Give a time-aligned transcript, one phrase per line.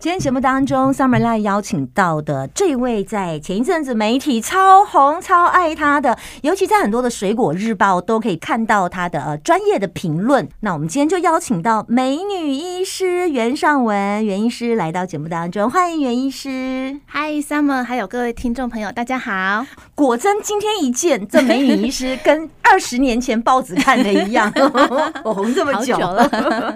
[0.00, 10.48] 今天节目当中，Summer Line 邀请到的这位，在前一阵子媒体超红、超爱他的，尤其在很多的水果日报都可以看到他的呃专业的评论。
[10.60, 16.98] 那我们今天就邀请到美女医师袁尚文袁医师来到节目当中，欢迎袁医师。
[17.04, 19.66] 嗨，Summer，还有各位听众朋友，大家好。
[19.94, 24.50] 果真今天一见，这美女医师跟二十年前报纸看的一样，
[25.22, 26.74] 我红这么久了。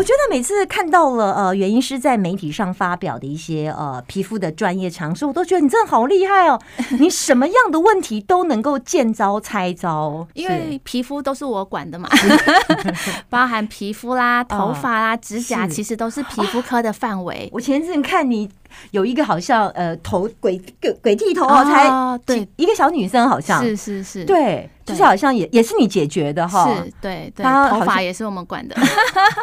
[0.00, 6.58] 我觉得每次看到了呃，原因是在媒体上发表的一些呃皮肤的专业常识，我都觉得你真的好厉害哦！
[6.98, 12.08] 你什么样的问题都能够见招拆招，因为皮肤都是我管的嘛，
[13.28, 17.50] 包含皮肤啦、头发啦、指甲，其实都是皮肤科的范围。
[17.52, 18.48] 我前阵看你。
[18.90, 22.48] 有一个好像呃头鬼鬼鬼剃头哦，才对。
[22.56, 23.62] 一个小女生好像。
[23.62, 28.76] 是是是，对，就是好像也也是你解决的哈，是对对，头发也是我们管的，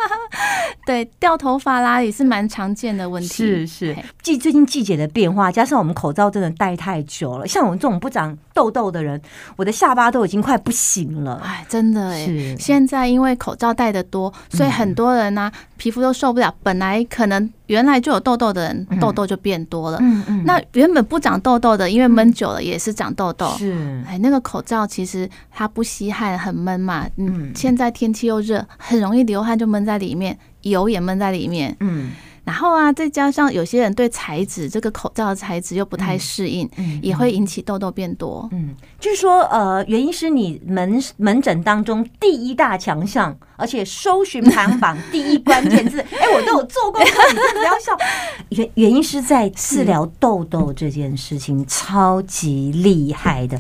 [0.86, 3.96] 对掉头发啦也是蛮常见的问题，是是。
[4.22, 9.22] 季最近季节的变化，加上我们口罩真的戴太久了，像我们这种不长痘痘的人，
[9.56, 17.48] 我的下巴都已经快不行了，哎，真的哎，现在因为口罩戴的多，所以很多人呢皮肤都受不了，本来可能。
[17.68, 19.98] 原来就有痘痘的人，痘痘就变多了。
[20.00, 20.44] 嗯嗯。
[20.46, 23.46] 那原本不长痘痘的，因为闷久了也是长痘痘。
[23.58, 24.02] 是。
[24.08, 27.06] 哎，那个口罩其实它不吸汗，很闷嘛。
[27.18, 27.52] 嗯。
[27.54, 31.76] 现在天气又热，很容易流汗，就闷在里面，油也闷在里面。
[31.82, 32.12] 嗯。
[32.48, 36.70] 然后啊，再加上有些人对材质这个口罩的材质又不太适应，
[37.02, 38.48] 也会引起痘痘变多。
[38.54, 47.98] 嗯，就是说，呃，原因是你门门诊当中第一大强项，而且搜寻排行榜第一关键字， 哎，我都有做功课，你不要笑。
[48.48, 53.60] 原原因是在治疗痘痘这件事情超级厉害的。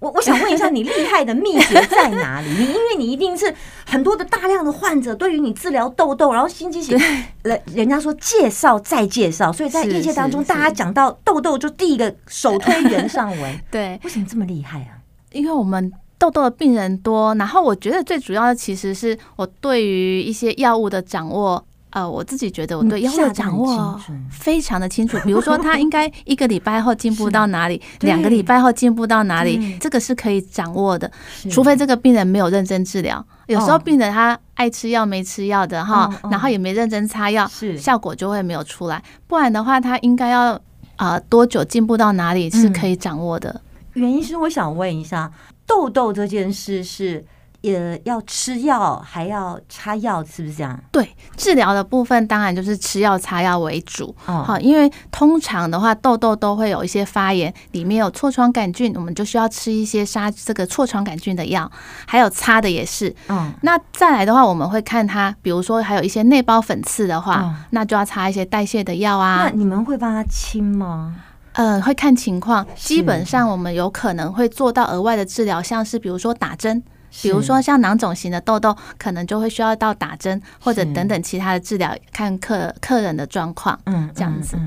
[0.00, 2.48] 我我想问一下，你厉害的秘诀在哪里？
[2.50, 3.52] 你因为你一定是
[3.84, 6.98] 很多的大量的患者，对于你治疗痘痘，然后心机型，
[7.42, 13.60] 人人家说介绍再介绍，所以在业界当中，大家讲到痘痘就第一个首推袁尚文。
[13.70, 14.98] 对，为什么这么厉害啊？
[15.32, 21.64] 因为我们痘痘的病人多，然后我觉得最主要的其实是我对于一些药物的掌握。
[21.90, 23.98] 呃，我自己觉得我对药物掌握
[24.30, 25.18] 非常的清楚。
[25.24, 31.10] 比如说， 他应该一个礼拜后进步到哪里，两个礼拜后进步到哪里，这个是可以掌握的。
[31.50, 39.02] 除非这个病人没有认真治疗，有时候病人他爱吃药没吃药的哈，然后也没认真擦药，效果就会没有出来。
[39.26, 40.60] 不然的话，他应该要
[40.96, 43.60] 啊多久进步到哪里是可以掌握的。
[43.94, 45.32] 原因是我想问一下，
[45.66, 47.24] 痘痘这件事是。
[47.60, 50.78] 也要吃药，还要擦药，是不是这样？
[50.92, 54.14] 对，治疗的部分当然就是吃药、擦药为主。
[54.24, 61.70] 好，因为通常的话，痘痘都会有一些发炎，里面有痤疮杆菌，我们就需要吃一些杀这个痤疮杆菌的药，
[62.06, 63.14] 还有擦的也是。
[63.28, 69.42] 嗯，那再来的话，我们会看它，比如说还有一些内包粉刺的话，那就要擦一些代谢的药啊。
[69.44, 71.16] 那你们会帮他清吗？
[71.54, 76.80] 嗯，会看情况，基本上我们有可能会做到额外的治疗，像是比如说打针。
[77.22, 84.58] 比如说像囊肿型的痘痘，可能就会需要到打针或者等等其他的治疗，看客客人的状况，嗯，这样子。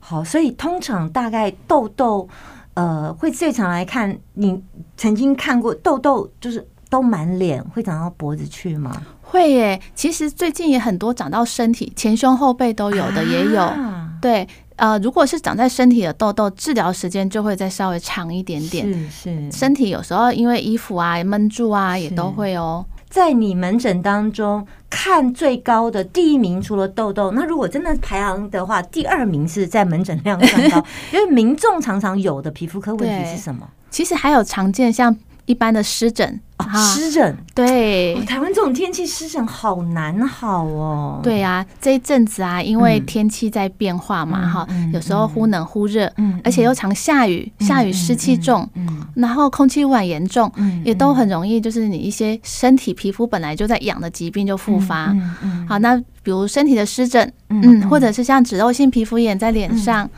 [0.00, 2.28] 好，所以通常大概痘痘，
[2.74, 4.62] 呃，会最常来看，你
[4.96, 9.02] 曾经看过痘痘，就是都满脸，会长到脖子去吗？
[9.22, 13.72] 会耶，其实最近也很多长到身体，前胸后背都有的也有，
[14.20, 14.46] 对。
[14.76, 18.86] 呃，如果是长在身体的痘痘，治疗时间就会再稍微长一点点。
[19.10, 22.84] 是是，身体有时候因为衣服啊闷住啊，也都会哦。
[23.08, 33.68] 在你门诊当中看最高的第一名，除了痘痘，那如果真的排行的话，第二名是在门诊量上高， 因为民众常常有的皮肤科问题是什么？
[33.90, 35.16] 其实还有常见像。
[35.48, 36.40] 一般的湿疹
[36.74, 37.36] 湿疹。
[37.54, 41.20] 对，台湾这种天气湿疹好难好哦。
[41.22, 60.08] 对啊，这一阵子啊，因为天气在变化嘛，哈，有时候忽冷忽热，嗯，而且又常下雨，下雨湿气重，嗯，然后空气污染严重，嗯，也都很容易，就是你一些身体皮肤本来就在痒的疾病就复发，嗯嗯，好，那比如身体的湿疹，嗯，或者是像脂漏性皮肤炎在脸上，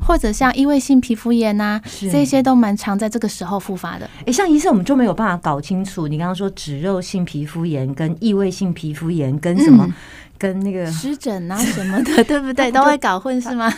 [0.00, 1.80] 或者像异位性皮肤炎呐，
[2.12, 4.08] 这些都蛮常在这个时候复发的。
[4.26, 4.76] 哎，像医生。
[4.76, 9.88] 我们就没有办法搞清楚，你刚刚说脂肉性皮肤炎跟异位性皮肤炎跟什么，
[10.36, 12.70] 跟那个湿疹啊什么的， 对不对？
[12.70, 13.72] 都会搞混是吗？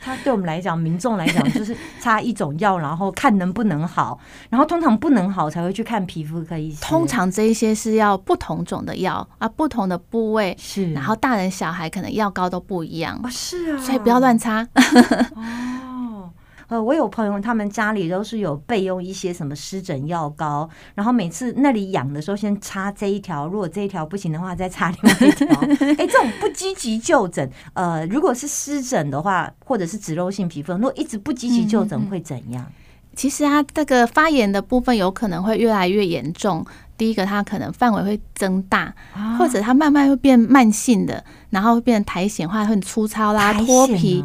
[0.00, 4.18] 他对我们来讲，民众来讲，就是擦一种药，然后看能不能好，
[4.48, 6.80] 然后通常不能好才会去看皮肤科医生。
[6.80, 14.66] 通常这一些是要不同种的药啊，不同的部位是，然后大人小孩可能药膏都不一样，是啊，所以不要乱擦。
[16.70, 25.46] 呃，我有朋友他们家里都是有备用一些什么湿疹药膏，然后每次那里痒的时候先擦这一条，如果这一条不行的话再擦另外一条。
[25.98, 32.64] 哎，这种不积极就诊，呃，如果是湿疹的话，或者是脂漏性皮肤，如果一直不积极就诊会怎样？
[33.16, 36.64] 其实它这个发炎的部分有可能会越来越严重。
[36.96, 38.94] 第一个，它可能范围会增大，
[39.38, 44.22] 或者它慢慢会变慢性的，然后会变成苔藓化，很粗糙啦，脱皮。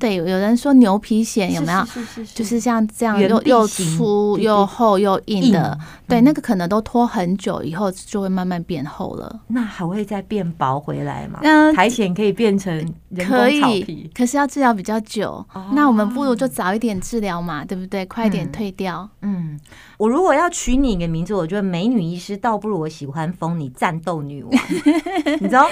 [0.00, 1.84] 对，有人说牛皮癣有没有？
[1.86, 5.78] 是是是，就是像这样又又粗又厚又硬的。
[6.08, 9.40] 对，那个可能都拖很久以后就会慢慢变厚了。
[9.48, 11.38] 那还会再变薄回来吗？
[11.42, 12.94] 那，苔藓可以变成
[13.26, 15.44] 可以，可是要治疗比较久。
[15.72, 18.04] 那我们不如就早一点治疗嘛，对不对？
[18.06, 19.08] 快点退掉。
[19.22, 19.58] 嗯，
[19.96, 24.52] 我如果要取你一个名字，我觉得美女医师倒不如我喜欢封你战斗女王。
[25.40, 25.68] 你知道？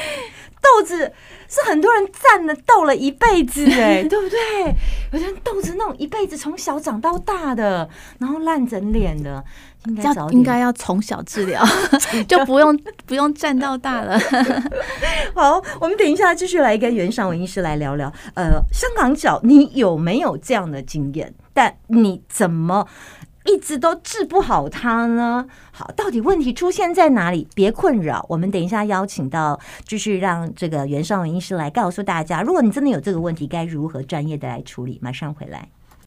[0.66, 1.12] 豆子
[1.48, 4.38] 是很多人站了斗了一辈子，哎， 对不对？
[5.12, 9.42] 有人豆子那种一辈子从小长到大的，然后烂整脸的，
[9.86, 11.64] 应该应该要从小治疗，
[12.26, 12.76] 就不用
[13.06, 14.18] 不用站到大了。
[15.34, 18.12] 好，我们等一下继续来跟袁尚文医师来聊聊。
[18.34, 21.32] 呃，香港脚，你有没有这样的经验？
[21.54, 22.86] 但你怎么？
[23.46, 25.46] 一直都治不好它呢？
[25.72, 27.46] 好，到底问题出现在哪里？
[27.54, 34.98] 别困扰，我们等一下邀请到，继续让这个袁尚文医师来告诉大家，如果你真的有这个问题，该如何专业的来处理。
[35.02, 35.69] 马上回来。